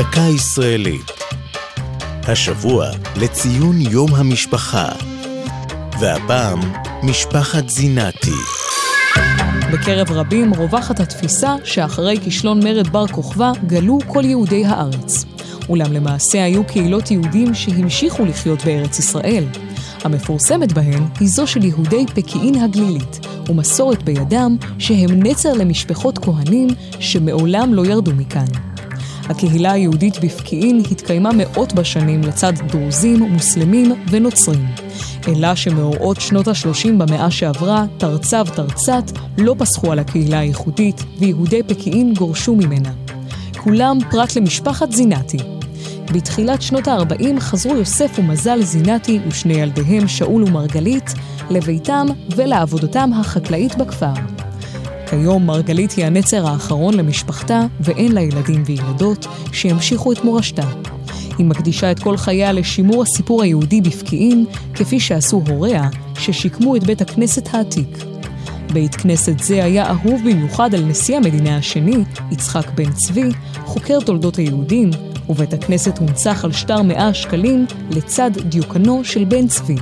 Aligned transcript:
דקה 0.00 0.20
ישראלית. 0.20 1.10
השבוע 2.22 2.86
לציון 3.16 3.80
יום 3.80 4.14
המשפחה. 4.14 4.88
והפעם, 6.00 6.60
משפחת 7.02 7.68
זינתי. 7.68 8.40
בקרב 9.72 10.12
רבים 10.12 10.54
רווחת 10.54 11.00
התפיסה 11.00 11.56
שאחרי 11.64 12.18
כישלון 12.24 12.64
מרד 12.64 12.88
בר 12.88 13.06
כוכבא 13.06 13.52
גלו 13.66 13.98
כל 14.06 14.24
יהודי 14.24 14.64
הארץ. 14.64 15.24
אולם 15.68 15.92
למעשה 15.92 16.44
היו 16.44 16.64
קהילות 16.64 17.10
יהודים 17.10 17.54
שהמשיכו 17.54 18.24
לחיות 18.24 18.64
בארץ 18.64 18.98
ישראל. 18.98 19.44
המפורסמת 20.04 20.72
בהן 20.72 21.04
היא 21.20 21.28
זו 21.28 21.46
של 21.46 21.64
יהודי 21.64 22.06
פקיעין 22.14 22.54
הגלילית, 22.62 23.26
ומסורת 23.48 24.02
בידם 24.02 24.56
שהם 24.78 25.22
נצר 25.22 25.52
למשפחות 25.52 26.18
כהנים 26.18 26.68
שמעולם 27.00 27.74
לא 27.74 27.86
ירדו 27.86 28.10
מכאן. 28.16 28.70
הקהילה 29.30 29.72
היהודית 29.72 30.24
בפקיעין 30.24 30.82
התקיימה 30.90 31.30
מאות 31.36 31.72
בשנים 31.72 32.20
לצד 32.20 32.52
דרוזים, 32.66 33.22
מוסלמים 33.22 33.92
ונוצרים. 34.10 34.66
אלא 35.28 35.54
שמאורעות 35.54 36.20
שנות 36.20 36.48
ה-30 36.48 36.92
במאה 36.98 37.30
שעברה, 37.30 37.84
תרצה 37.98 38.42
ותרצת 38.46 39.02
לא 39.38 39.54
פסחו 39.58 39.92
על 39.92 39.98
הקהילה 39.98 40.38
הייחודית, 40.38 41.04
ויהודי 41.18 41.62
פקיעין 41.62 42.14
גורשו 42.14 42.54
ממנה. 42.54 42.92
כולם 43.58 43.98
פרט 44.10 44.36
למשפחת 44.36 44.92
זינתי. 44.92 45.38
בתחילת 46.12 46.62
שנות 46.62 46.88
ה-40 46.88 47.40
חזרו 47.40 47.76
יוסף 47.76 48.18
ומזל 48.18 48.62
זינתי 48.62 49.20
ושני 49.28 49.54
ילדיהם, 49.54 50.08
שאול 50.08 50.44
ומרגלית, 50.44 51.14
לביתם 51.50 52.06
ולעבודתם 52.36 53.10
החקלאית 53.12 53.74
בכפר. 53.74 54.39
כיום 55.10 55.46
מרגלית 55.46 55.92
היא 55.92 56.04
הנצר 56.04 56.46
האחרון 56.46 56.94
למשפחתה, 56.94 57.66
ואין 57.80 58.12
לה 58.12 58.20
ילדים 58.20 58.62
וילדות 58.66 59.26
שימשיכו 59.52 60.12
את 60.12 60.24
מורשתה. 60.24 60.66
היא 61.38 61.46
מקדישה 61.46 61.90
את 61.90 61.98
כל 61.98 62.16
חייה 62.16 62.52
לשימור 62.52 63.02
הסיפור 63.02 63.42
היהודי 63.42 63.80
בפקיעין, 63.80 64.46
כפי 64.74 65.00
שעשו 65.00 65.42
הוריה, 65.48 65.88
ששיקמו 66.18 66.76
את 66.76 66.84
בית 66.84 67.00
הכנסת 67.00 67.54
העתיק. 67.54 67.98
בית 68.72 68.94
כנסת 68.94 69.38
זה 69.38 69.64
היה 69.64 69.90
אהוב 69.90 70.20
במיוחד 70.20 70.74
על 70.74 70.84
נשיא 70.84 71.16
המדינה 71.16 71.56
השני, 71.56 72.04
יצחק 72.32 72.70
בן 72.74 72.92
צבי, 72.92 73.30
חוקר 73.64 74.00
תולדות 74.00 74.36
היהודים, 74.36 74.90
ובית 75.28 75.52
הכנסת 75.52 75.98
הונצח 75.98 76.44
על 76.44 76.52
שטר 76.52 76.82
מאה 76.82 77.14
שקלים 77.14 77.66
לצד 77.90 78.30
דיוקנו 78.48 79.04
של 79.04 79.24
בן 79.24 79.48
צבי. 79.48 79.76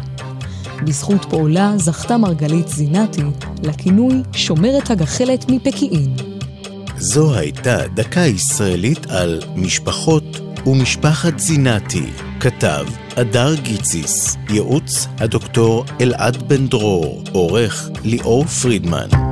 בזכות 0.84 1.24
פעולה 1.24 1.72
זכתה 1.76 2.16
מרגלית 2.16 2.68
זינתי 2.68 3.22
לכינוי 3.62 4.22
שומרת 4.32 4.90
הגחלת 4.90 5.50
מפקיעין. 5.50 6.16
זו 6.96 7.34
הייתה 7.34 7.88
דקה 7.94 8.20
ישראלית 8.20 9.06
על 9.10 9.40
משפחות 9.56 10.40
ומשפחת 10.66 11.38
זינתי. 11.38 12.06
כתב 12.40 12.86
אדר 13.14 13.54
גיציס, 13.54 14.36
ייעוץ 14.50 15.06
הדוקטור 15.18 15.84
אלעד 16.00 16.48
בן 16.48 16.66
דרור, 16.66 17.22
עורך 17.32 17.90
ליאור 18.04 18.44
פרידמן. 18.44 19.27